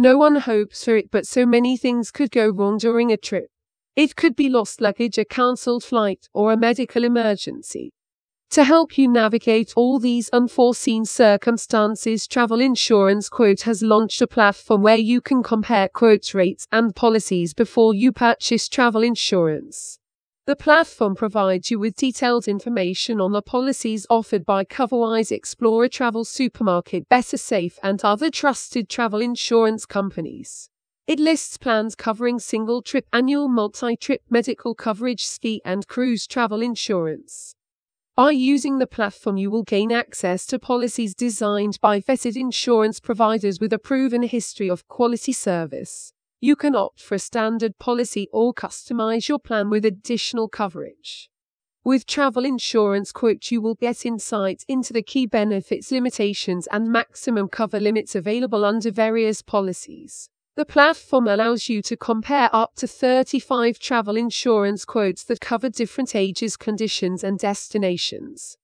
[0.00, 3.50] No one hopes for it, but so many things could go wrong during a trip.
[3.96, 7.92] It could be lost luggage, a cancelled flight, or a medical emergency.
[8.50, 14.82] To help you navigate all these unforeseen circumstances, Travel Insurance Quote has launched a platform
[14.82, 19.98] where you can compare quotes rates and policies before you purchase travel insurance.
[20.48, 26.24] The platform provides you with detailed information on the policies offered by CoverWise Explorer Travel
[26.24, 30.70] Supermarket, Better Safe, and other trusted travel insurance companies.
[31.06, 36.62] It lists plans covering single trip, annual, multi trip, medical coverage, ski and cruise travel
[36.62, 37.54] insurance.
[38.16, 43.60] By using the platform, you will gain access to policies designed by vetted insurance providers
[43.60, 46.14] with a proven history of quality service.
[46.40, 51.30] You can opt for a standard policy or customize your plan with additional coverage.
[51.82, 57.48] With travel insurance quote, you will get insight into the key benefits, limitations, and maximum
[57.48, 60.28] cover limits available under various policies.
[60.54, 66.14] The platform allows you to compare up to 35 travel insurance quotes that cover different
[66.14, 68.58] ages, conditions, and destinations.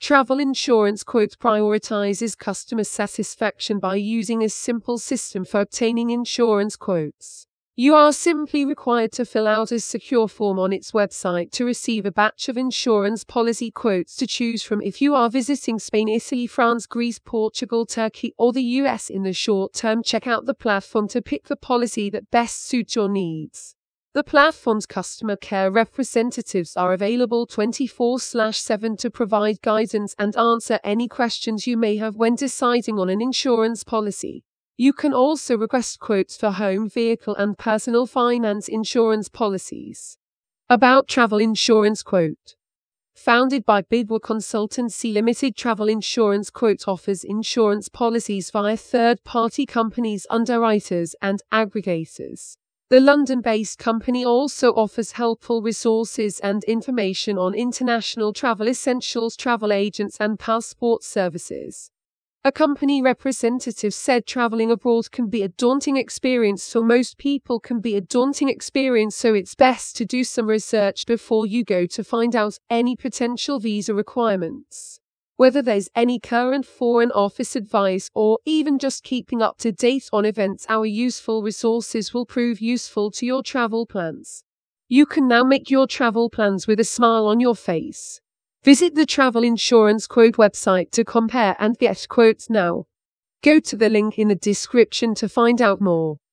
[0.00, 7.48] Travel Insurance Quote prioritizes customer satisfaction by using a simple system for obtaining insurance quotes.
[7.74, 12.06] You are simply required to fill out a secure form on its website to receive
[12.06, 16.46] a batch of insurance policy quotes to choose from if you are visiting Spain, Italy,
[16.46, 20.02] France, Greece, Portugal, Turkey, or the US in the short term.
[20.02, 23.76] Check out the platform to pick the policy that best suits your needs.
[24.14, 31.08] The platform's customer care representatives are available 24 7 to provide guidance and answer any
[31.08, 34.44] questions you may have when deciding on an insurance policy.
[34.78, 40.16] You can also request quotes for home, vehicle, and personal finance insurance policies.
[40.70, 42.56] About Travel Insurance Quote
[43.14, 50.26] Founded by Bidwell Consultancy Limited, Travel Insurance Quote offers insurance policies via third party companies,
[50.30, 52.56] underwriters, and aggregators.
[52.90, 59.74] The London based company also offers helpful resources and information on international travel essentials, travel
[59.74, 61.90] agents, and passport services.
[62.44, 67.80] A company representative said traveling abroad can be a daunting experience for most people can
[67.80, 72.02] be a daunting experience so it's best to do some research before you go to
[72.02, 74.98] find out any potential visa requirements.
[75.38, 80.24] Whether there's any current foreign office advice or even just keeping up to date on
[80.24, 84.42] events, our useful resources will prove useful to your travel plans.
[84.88, 88.20] You can now make your travel plans with a smile on your face.
[88.64, 92.86] Visit the travel insurance quote website to compare and get quotes now.
[93.44, 96.18] Go to the link in the description to find out more.